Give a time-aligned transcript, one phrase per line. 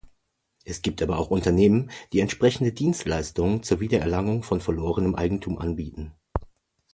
[0.65, 6.15] Es gibt aber auch Unternehmen, die entsprechende Dienstleistungen zur Wiedererlangung von verlorenem Eigentum anbieten.